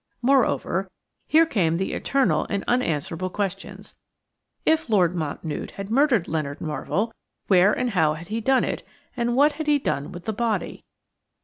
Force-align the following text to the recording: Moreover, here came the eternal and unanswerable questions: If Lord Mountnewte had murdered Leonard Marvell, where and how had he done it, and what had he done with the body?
Moreover, 0.23 0.89
here 1.27 1.45
came 1.45 1.77
the 1.77 1.93
eternal 1.93 2.47
and 2.49 2.63
unanswerable 2.67 3.29
questions: 3.29 3.93
If 4.65 4.89
Lord 4.89 5.15
Mountnewte 5.15 5.73
had 5.73 5.91
murdered 5.91 6.27
Leonard 6.27 6.59
Marvell, 6.59 7.13
where 7.45 7.71
and 7.71 7.91
how 7.91 8.15
had 8.15 8.29
he 8.29 8.41
done 8.41 8.63
it, 8.63 8.81
and 9.15 9.35
what 9.35 9.51
had 9.51 9.67
he 9.67 9.77
done 9.77 10.11
with 10.11 10.25
the 10.25 10.33
body? 10.33 10.83